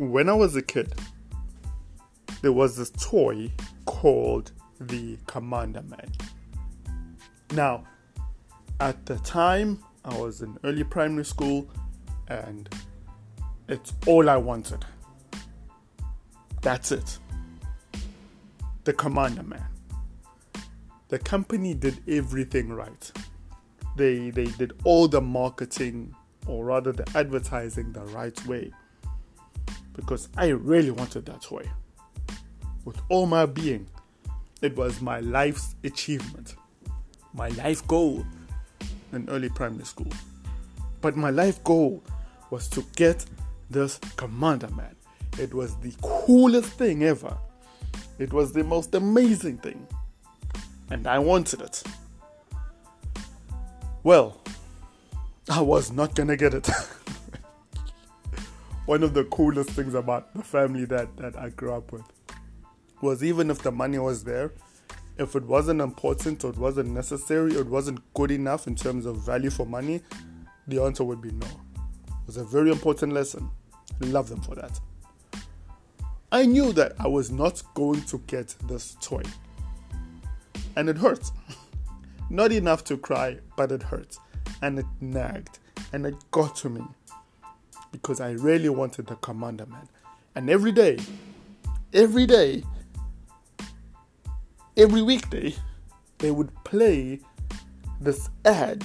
when 0.00 0.30
I 0.30 0.32
was 0.32 0.56
a 0.56 0.62
kid, 0.62 0.94
there 2.40 2.52
was 2.52 2.78
this 2.78 2.88
toy 2.88 3.52
called 3.84 4.52
the 4.80 5.18
Commander 5.26 5.82
Man. 5.82 6.10
Now, 7.52 7.84
at 8.80 9.04
the 9.04 9.16
time, 9.18 9.84
I 10.02 10.16
was 10.16 10.40
in 10.40 10.56
early 10.64 10.84
primary 10.84 11.26
school 11.26 11.68
and 12.28 12.66
it's 13.68 13.92
all 14.06 14.30
I 14.30 14.38
wanted. 14.38 14.86
That's 16.62 16.92
it. 16.92 17.18
The 18.84 18.94
Commander 18.94 19.42
Man. 19.42 19.66
The 21.08 21.18
company 21.18 21.74
did 21.74 22.00
everything 22.08 22.72
right. 22.72 23.12
They 23.96 24.30
they 24.30 24.46
did 24.46 24.72
all 24.84 25.08
the 25.08 25.20
marketing 25.20 26.14
or 26.46 26.64
rather 26.64 26.90
the 26.90 27.06
advertising 27.14 27.92
the 27.92 28.04
right 28.06 28.46
way. 28.46 28.72
Because 29.94 30.28
I 30.36 30.48
really 30.48 30.90
wanted 30.90 31.26
that 31.26 31.42
toy. 31.42 31.68
With 32.84 33.00
all 33.08 33.26
my 33.26 33.46
being. 33.46 33.86
It 34.62 34.76
was 34.76 35.00
my 35.00 35.20
life's 35.20 35.74
achievement. 35.84 36.54
My 37.32 37.48
life 37.48 37.86
goal 37.86 38.24
in 39.12 39.28
early 39.28 39.48
primary 39.48 39.84
school. 39.84 40.12
But 41.00 41.16
my 41.16 41.30
life 41.30 41.62
goal 41.64 42.02
was 42.50 42.68
to 42.68 42.84
get 42.96 43.24
this 43.70 43.98
Commander 44.16 44.68
Man. 44.68 44.94
It 45.38 45.54
was 45.54 45.76
the 45.76 45.94
coolest 46.02 46.72
thing 46.72 47.04
ever. 47.04 47.36
It 48.18 48.32
was 48.32 48.52
the 48.52 48.64
most 48.64 48.94
amazing 48.94 49.58
thing. 49.58 49.86
And 50.90 51.06
I 51.06 51.18
wanted 51.18 51.62
it. 51.62 51.82
Well, 54.02 54.40
I 55.48 55.60
was 55.60 55.92
not 55.92 56.14
gonna 56.14 56.36
get 56.36 56.54
it. 56.54 56.68
One 58.90 59.04
of 59.04 59.14
the 59.14 59.22
coolest 59.22 59.70
things 59.70 59.94
about 59.94 60.34
the 60.34 60.42
family 60.42 60.84
that, 60.86 61.16
that 61.18 61.38
I 61.38 61.50
grew 61.50 61.72
up 61.72 61.92
with 61.92 62.02
was 63.00 63.22
even 63.22 63.48
if 63.48 63.62
the 63.62 63.70
money 63.70 64.00
was 64.00 64.24
there, 64.24 64.50
if 65.16 65.36
it 65.36 65.44
wasn't 65.44 65.80
important 65.80 66.42
or 66.42 66.50
it 66.50 66.58
wasn't 66.58 66.90
necessary 66.90 67.56
or 67.56 67.60
it 67.60 67.68
wasn't 67.68 68.00
good 68.14 68.32
enough 68.32 68.66
in 68.66 68.74
terms 68.74 69.06
of 69.06 69.24
value 69.24 69.48
for 69.48 69.64
money, 69.64 70.00
the 70.66 70.82
answer 70.82 71.04
would 71.04 71.22
be 71.22 71.30
no. 71.30 71.46
It 71.46 72.26
was 72.26 72.36
a 72.36 72.42
very 72.42 72.72
important 72.72 73.12
lesson. 73.12 73.48
Love 74.00 74.28
them 74.28 74.40
for 74.40 74.56
that. 74.56 74.80
I 76.32 76.44
knew 76.46 76.72
that 76.72 76.94
I 76.98 77.06
was 77.06 77.30
not 77.30 77.62
going 77.74 78.02
to 78.06 78.18
get 78.26 78.56
this 78.66 78.96
toy. 79.00 79.22
And 80.74 80.88
it 80.88 80.98
hurt. 80.98 81.30
not 82.28 82.50
enough 82.50 82.82
to 82.86 82.96
cry, 82.96 83.38
but 83.56 83.70
it 83.70 83.84
hurt. 83.84 84.16
And 84.62 84.80
it 84.80 84.86
nagged. 85.00 85.60
And 85.92 86.06
it 86.06 86.16
got 86.32 86.56
to 86.56 86.68
me. 86.68 86.82
Because 87.92 88.20
I 88.20 88.32
really 88.32 88.68
wanted 88.68 89.06
the 89.06 89.16
Commander 89.16 89.66
Man. 89.66 89.88
And 90.34 90.48
every 90.48 90.72
day, 90.72 90.98
every 91.92 92.26
day, 92.26 92.62
every 94.76 95.02
weekday, 95.02 95.54
they 96.18 96.30
would 96.30 96.52
play 96.64 97.20
this 98.00 98.30
ad 98.44 98.84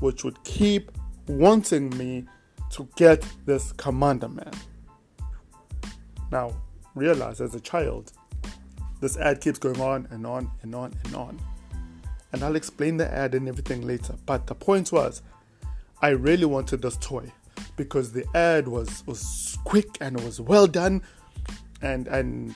which 0.00 0.24
would 0.24 0.42
keep 0.44 0.90
wanting 1.26 1.96
me 1.96 2.24
to 2.70 2.88
get 2.96 3.24
this 3.46 3.72
Commander 3.72 4.28
Man. 4.28 4.52
Now, 6.32 6.52
realize 6.94 7.40
as 7.40 7.54
a 7.54 7.60
child, 7.60 8.12
this 9.00 9.16
ad 9.16 9.40
keeps 9.40 9.58
going 9.58 9.80
on 9.80 10.08
and 10.10 10.26
on 10.26 10.50
and 10.62 10.74
on 10.74 10.94
and 11.04 11.14
on. 11.14 11.40
And 12.32 12.42
I'll 12.42 12.56
explain 12.56 12.96
the 12.96 13.12
ad 13.12 13.34
and 13.34 13.48
everything 13.48 13.86
later. 13.86 14.14
But 14.26 14.46
the 14.46 14.54
point 14.54 14.92
was, 14.92 15.22
I 16.00 16.10
really 16.10 16.44
wanted 16.44 16.82
this 16.82 16.96
toy 16.96 17.32
because 17.82 18.12
the 18.12 18.26
ad 18.34 18.68
was, 18.68 19.02
was 19.06 19.56
quick 19.64 19.88
and 20.02 20.18
it 20.18 20.24
was 20.24 20.38
well 20.38 20.66
done 20.66 21.02
and 21.82 22.08
and 22.08 22.54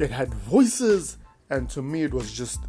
it 0.00 0.10
had 0.10 0.32
voices, 0.34 1.18
and 1.50 1.68
to 1.70 1.82
me, 1.82 2.02
it 2.02 2.12
was 2.12 2.32
just 2.32 2.60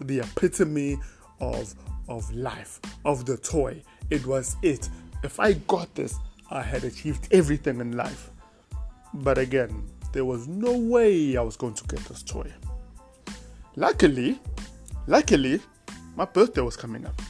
the 0.00 0.20
epitome 0.20 0.98
of 1.40 1.74
of 2.08 2.30
life, 2.34 2.80
of 3.04 3.26
the 3.26 3.36
toy. 3.36 3.82
It 4.10 4.26
was 4.26 4.56
it. 4.62 4.88
If 5.22 5.38
I 5.38 5.52
got 5.52 5.94
this, 5.94 6.16
I 6.50 6.62
had 6.62 6.84
achieved 6.84 7.28
everything 7.30 7.80
in 7.80 7.96
life. 7.96 8.30
But 9.14 9.38
again, 9.38 9.88
there 10.12 10.24
was 10.24 10.48
no 10.48 10.76
way 10.76 11.36
I 11.36 11.42
was 11.42 11.56
going 11.56 11.74
to 11.74 11.84
get 11.84 12.00
this 12.06 12.22
toy. 12.22 12.50
Luckily, 13.76 14.40
luckily, 15.06 15.60
my 16.16 16.24
birthday 16.24 16.62
was 16.62 16.76
coming 16.76 17.06
up. 17.06 17.20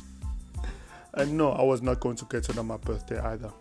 And 1.14 1.36
no, 1.36 1.52
I 1.52 1.62
was 1.62 1.82
not 1.82 2.00
going 2.00 2.16
to 2.16 2.24
get 2.26 2.48
it 2.48 2.58
on 2.58 2.66
my 2.66 2.76
birthday 2.76 3.18
either. 3.20 3.52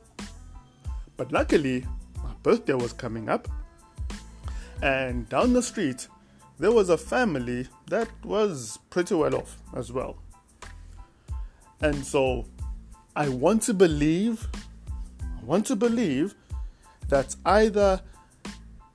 But 1.18 1.32
luckily, 1.32 1.86
my 2.24 2.32
birthday 2.44 2.74
was 2.74 2.94
coming 2.94 3.30
up 3.30 3.48
and 4.82 5.30
down 5.30 5.54
the 5.54 5.62
street, 5.62 6.08
there 6.58 6.72
was 6.72 6.90
a 6.90 6.98
family 6.98 7.68
that 7.88 8.10
was 8.24 8.80
pretty 8.90 9.16
well 9.16 9.36
off 9.36 9.58
as 9.76 9.92
well. 9.92 10.18
And 11.82 12.06
so 12.06 12.46
I 13.16 13.30
want 13.30 13.64
to 13.64 13.74
believe, 13.74 14.48
I 15.22 15.44
want 15.44 15.66
to 15.68 15.76
believe 15.76 16.36
that 17.10 17.36
either 17.46 18.02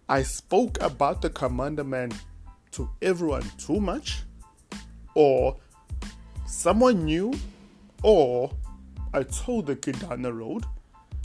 I 0.09 0.23
spoke 0.23 0.81
about 0.81 1.23
the 1.23 1.31
Commander 1.31 1.85
Man 1.85 2.11
to 2.73 2.89
everyone 3.03 3.45
too 3.59 3.81
much, 3.81 4.23
or 5.15 5.57
someone 6.47 7.05
knew, 7.05 7.33
or 8.07 8.53
I 9.13 9.25
told 9.25 9.67
the 9.67 9.75
kid 9.75 9.99
down 9.99 10.23
the 10.23 10.33
road 10.33 10.65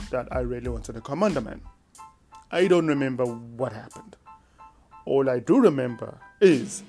that 0.10 0.28
I 0.32 0.40
really 0.40 0.70
wanted 0.70 0.98
a 0.98 1.02
Commander 1.02 1.42
Man. 1.42 1.62
I 2.50 2.68
don't 2.68 2.88
remember 2.88 3.26
what 3.26 3.72
happened 3.72 4.16
all 5.06 5.30
I 5.30 5.40
do 5.40 5.60
remember 5.60 6.18
is 6.40 6.84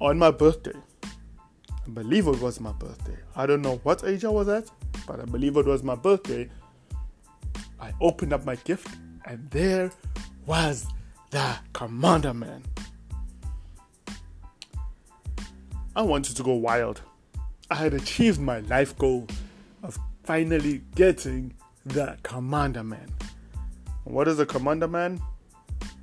on 0.00 0.18
my 0.18 0.30
birthday. 0.30 0.78
I 1.02 1.90
believe 1.92 2.26
it 2.28 2.40
was 2.40 2.60
my 2.60 2.72
birthday. 2.72 3.16
I 3.34 3.46
don't 3.46 3.62
know 3.62 3.76
what 3.82 4.04
age 4.04 4.24
I 4.24 4.28
was 4.28 4.48
at, 4.48 4.70
but 5.06 5.20
I 5.20 5.24
believe 5.24 5.56
it 5.56 5.66
was 5.66 5.82
my 5.82 5.94
birthday. 5.94 6.48
I 7.80 7.92
opened 8.00 8.32
up 8.32 8.44
my 8.44 8.56
gift, 8.56 8.88
and 9.24 9.50
there 9.50 9.90
was 10.46 10.86
the 11.30 11.56
Commander 11.72 12.34
Man. 12.34 12.62
I 15.96 16.02
wanted 16.02 16.36
to 16.36 16.42
go 16.42 16.54
wild. 16.54 17.00
I 17.72 17.74
had 17.74 17.94
achieved 17.94 18.38
my 18.38 18.60
life 18.60 18.98
goal 18.98 19.26
of 19.82 19.98
finally 20.24 20.82
getting 20.94 21.54
the 21.86 22.18
Commander 22.22 22.84
Man. 22.84 23.08
What 24.04 24.28
is 24.28 24.38
a 24.38 24.44
Commander 24.44 24.88
Man? 24.88 25.18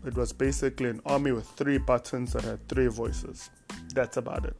It 0.03 0.15
was 0.15 0.33
basically 0.33 0.89
an 0.89 0.99
army 1.05 1.31
with 1.31 1.47
three 1.49 1.77
buttons 1.77 2.33
that 2.33 2.41
had 2.41 2.67
three 2.67 2.87
voices. 2.87 3.51
That's 3.93 4.17
about 4.17 4.45
it. 4.45 4.55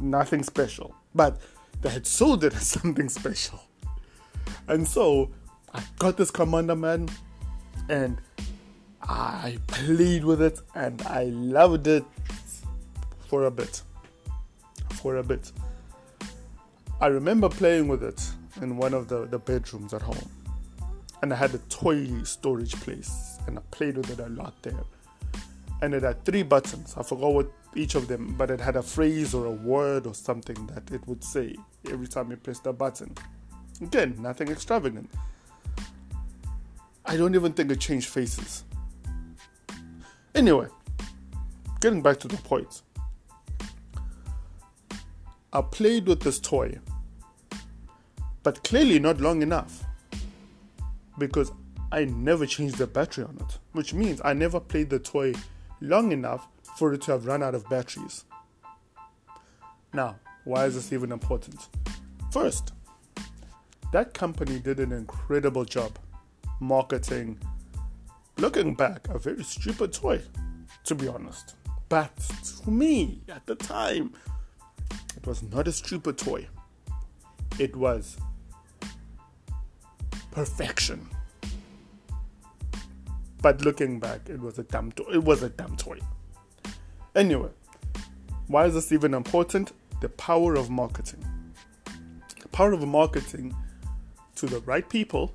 Nothing 0.00 0.42
special. 0.42 0.96
But 1.14 1.40
they 1.80 1.90
had 1.90 2.08
sold 2.08 2.42
it 2.42 2.56
as 2.56 2.66
something 2.80 3.08
special. 3.08 3.60
And 4.66 4.88
so 4.88 5.30
I 5.72 5.84
got 6.00 6.16
this 6.16 6.32
Commander 6.32 6.74
Man 6.74 7.08
and 7.88 8.20
I 9.00 9.58
played 9.68 10.24
with 10.24 10.42
it 10.42 10.58
and 10.74 11.00
I 11.02 11.26
loved 11.26 11.86
it 11.86 12.04
for 13.28 13.44
a 13.44 13.50
bit. 13.52 13.82
For 14.94 15.18
a 15.18 15.22
bit. 15.22 15.52
I 17.04 17.08
remember 17.08 17.50
playing 17.50 17.88
with 17.88 18.02
it 18.02 18.26
in 18.62 18.78
one 18.78 18.94
of 18.94 19.08
the, 19.08 19.26
the 19.26 19.38
bedrooms 19.38 19.92
at 19.92 20.00
home. 20.00 20.26
And 21.20 21.34
I 21.34 21.36
had 21.36 21.54
a 21.54 21.58
toy 21.68 22.22
storage 22.22 22.74
place 22.76 23.38
and 23.46 23.58
I 23.58 23.62
played 23.72 23.98
with 23.98 24.08
it 24.08 24.20
a 24.20 24.30
lot 24.30 24.54
there. 24.62 24.84
And 25.82 25.92
it 25.92 26.02
had 26.02 26.24
three 26.24 26.42
buttons. 26.42 26.94
I 26.96 27.02
forgot 27.02 27.34
what 27.34 27.52
each 27.74 27.94
of 27.94 28.08
them, 28.08 28.34
but 28.38 28.50
it 28.50 28.58
had 28.58 28.76
a 28.76 28.82
phrase 28.82 29.34
or 29.34 29.44
a 29.44 29.50
word 29.50 30.06
or 30.06 30.14
something 30.14 30.66
that 30.68 30.90
it 30.94 31.06
would 31.06 31.22
say 31.22 31.54
every 31.90 32.06
time 32.06 32.30
you 32.30 32.38
pressed 32.38 32.66
a 32.66 32.72
button. 32.72 33.14
Again, 33.82 34.16
nothing 34.18 34.48
extravagant. 34.48 35.10
I 37.04 37.18
don't 37.18 37.34
even 37.34 37.52
think 37.52 37.70
it 37.70 37.80
changed 37.80 38.08
faces. 38.08 38.64
Anyway, 40.34 40.68
getting 41.80 42.00
back 42.00 42.18
to 42.20 42.28
the 42.28 42.38
point. 42.38 42.80
I 45.52 45.60
played 45.60 46.06
with 46.06 46.20
this 46.20 46.40
toy, 46.40 46.80
but 48.44 48.62
clearly 48.62 49.00
not 49.00 49.20
long 49.20 49.42
enough 49.42 49.82
because 51.18 51.50
I 51.90 52.04
never 52.04 52.46
changed 52.46 52.78
the 52.78 52.86
battery 52.86 53.24
on 53.24 53.38
it, 53.40 53.58
which 53.72 53.94
means 53.94 54.20
I 54.24 54.34
never 54.34 54.60
played 54.60 54.90
the 54.90 54.98
toy 54.98 55.32
long 55.80 56.12
enough 56.12 56.46
for 56.76 56.92
it 56.92 57.02
to 57.02 57.12
have 57.12 57.26
run 57.26 57.42
out 57.42 57.54
of 57.54 57.68
batteries. 57.68 58.24
Now, 59.92 60.16
why 60.44 60.66
is 60.66 60.74
this 60.74 60.92
even 60.92 61.10
important? 61.10 61.68
First, 62.30 62.72
that 63.92 64.12
company 64.12 64.58
did 64.58 64.80
an 64.80 64.92
incredible 64.92 65.64
job 65.64 65.98
marketing. 66.60 67.38
Looking 68.36 68.74
back, 68.74 69.08
a 69.08 69.18
very 69.18 69.44
stupid 69.44 69.92
toy, 69.92 70.20
to 70.84 70.94
be 70.94 71.06
honest. 71.06 71.54
But 71.88 72.16
to 72.64 72.70
me, 72.70 73.22
at 73.28 73.46
the 73.46 73.54
time, 73.54 74.14
it 75.16 75.26
was 75.26 75.42
not 75.44 75.68
a 75.68 75.72
stupid 75.72 76.18
toy. 76.18 76.48
It 77.60 77.76
was 77.76 78.16
perfection 80.34 81.08
But 83.44 83.60
looking 83.60 84.00
back, 84.00 84.30
it 84.30 84.40
was 84.40 84.58
a 84.58 84.62
dumb 84.62 84.90
toy. 84.92 85.04
It 85.12 85.22
was 85.22 85.42
a 85.42 85.50
dumb 85.50 85.76
toy. 85.76 85.98
Anyway, 87.14 87.50
why 88.46 88.64
is 88.64 88.72
this 88.72 88.90
even 88.90 89.12
important? 89.12 89.72
The 90.00 90.08
power 90.08 90.54
of 90.54 90.70
marketing. 90.70 91.22
The 92.40 92.48
power 92.48 92.72
of 92.72 92.88
marketing 92.88 93.54
to 94.36 94.46
the 94.46 94.60
right 94.60 94.88
people, 94.88 95.34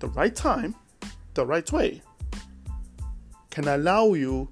the 0.00 0.08
right 0.08 0.34
time, 0.34 0.74
the 1.34 1.46
right 1.46 1.70
way 1.70 2.02
can 3.50 3.68
allow 3.68 4.14
you 4.14 4.48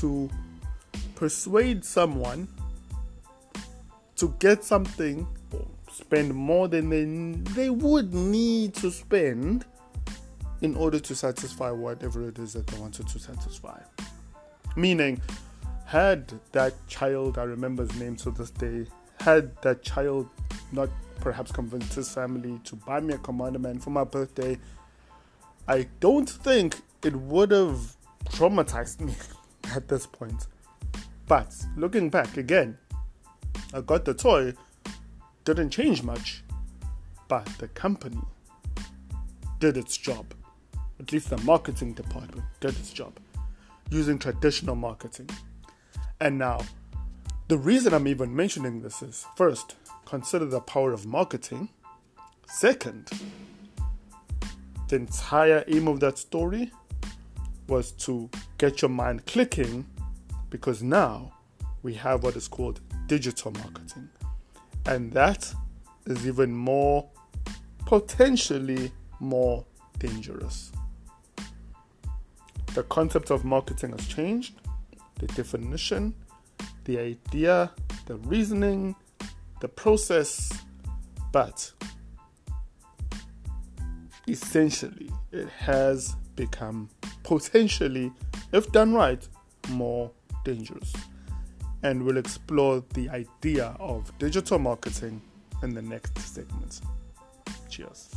to 0.00 0.30
persuade 1.14 1.84
someone 1.84 2.48
to 4.16 4.34
get 4.38 4.64
something 4.64 5.26
spend 5.98 6.34
more 6.34 6.68
than 6.68 6.88
they, 6.88 7.04
they 7.52 7.70
would 7.70 8.14
need 8.14 8.74
to 8.74 8.90
spend 8.90 9.64
in 10.60 10.74
order 10.76 10.98
to 10.98 11.14
satisfy 11.14 11.70
whatever 11.70 12.28
it 12.28 12.38
is 12.38 12.52
that 12.52 12.66
they 12.66 12.78
wanted 12.78 13.06
to 13.08 13.18
satisfy. 13.18 13.80
Meaning, 14.76 15.20
had 15.84 16.32
that 16.52 16.74
child, 16.86 17.38
I 17.38 17.44
remember 17.44 17.82
his 17.84 17.98
name 17.98 18.16
to 18.16 18.30
this 18.30 18.50
day, 18.50 18.86
had 19.20 19.60
that 19.62 19.82
child 19.82 20.28
not 20.72 20.88
perhaps 21.20 21.50
convinced 21.50 21.94
his 21.94 22.12
family 22.12 22.60
to 22.64 22.76
buy 22.76 23.00
me 23.00 23.14
a 23.14 23.18
Commander 23.18 23.58
Man 23.58 23.78
for 23.78 23.90
my 23.90 24.04
birthday, 24.04 24.58
I 25.66 25.86
don't 26.00 26.28
think 26.28 26.76
it 27.02 27.14
would 27.14 27.50
have 27.50 27.96
traumatized 28.26 29.00
me 29.00 29.14
at 29.74 29.88
this 29.88 30.06
point. 30.06 30.46
But 31.26 31.54
looking 31.76 32.08
back 32.08 32.36
again, 32.36 32.78
I 33.74 33.80
got 33.80 34.04
the 34.04 34.14
toy, 34.14 34.54
didn't 35.54 35.70
change 35.70 36.02
much, 36.02 36.42
but 37.26 37.46
the 37.58 37.68
company 37.68 38.20
did 39.60 39.76
its 39.76 39.96
job. 39.96 40.34
At 41.00 41.12
least 41.12 41.30
the 41.30 41.38
marketing 41.38 41.94
department 41.94 42.44
did 42.60 42.70
its 42.70 42.92
job 42.92 43.18
using 43.90 44.18
traditional 44.18 44.74
marketing. 44.74 45.30
And 46.20 46.36
now, 46.36 46.60
the 47.48 47.56
reason 47.56 47.94
I'm 47.94 48.06
even 48.06 48.34
mentioning 48.34 48.82
this 48.82 49.00
is 49.02 49.24
first, 49.36 49.76
consider 50.04 50.44
the 50.44 50.60
power 50.60 50.92
of 50.92 51.06
marketing. 51.06 51.70
Second, 52.46 53.08
the 54.88 54.96
entire 54.96 55.64
aim 55.68 55.88
of 55.88 56.00
that 56.00 56.18
story 56.18 56.72
was 57.68 57.92
to 57.92 58.28
get 58.58 58.82
your 58.82 58.90
mind 58.90 59.24
clicking 59.26 59.86
because 60.50 60.82
now 60.82 61.32
we 61.82 61.94
have 61.94 62.22
what 62.22 62.36
is 62.36 62.48
called 62.48 62.80
digital 63.06 63.52
marketing. 63.52 64.08
And 64.88 65.12
that 65.12 65.54
is 66.06 66.26
even 66.26 66.56
more, 66.56 67.06
potentially 67.84 68.90
more 69.20 69.66
dangerous. 69.98 70.72
The 72.74 72.84
concept 72.84 73.30
of 73.30 73.44
marketing 73.44 73.90
has 73.90 74.08
changed, 74.08 74.54
the 75.16 75.26
definition, 75.26 76.14
the 76.84 76.98
idea, 76.98 77.70
the 78.06 78.16
reasoning, 78.16 78.96
the 79.60 79.68
process, 79.68 80.50
but 81.32 81.70
essentially 84.26 85.10
it 85.32 85.50
has 85.50 86.16
become 86.34 86.88
potentially, 87.24 88.10
if 88.52 88.72
done 88.72 88.94
right, 88.94 89.28
more 89.68 90.10
dangerous. 90.46 90.94
And 91.82 92.04
we'll 92.04 92.16
explore 92.16 92.82
the 92.94 93.08
idea 93.08 93.76
of 93.78 94.16
digital 94.18 94.58
marketing 94.58 95.22
in 95.62 95.74
the 95.74 95.82
next 95.82 96.18
segment. 96.18 96.80
Cheers. 97.70 98.14